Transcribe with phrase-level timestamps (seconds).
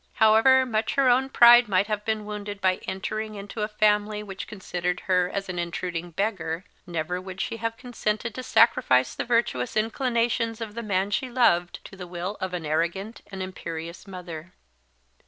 [0.13, 4.47] However much her own pride might have been wounded by entering into a family which
[4.47, 9.77] considered her as an intruding beggar, never would she have consented to sacrifice the virtuous
[9.77, 14.53] inclinations of the man she loved to the will of an arrogant and imperious mother.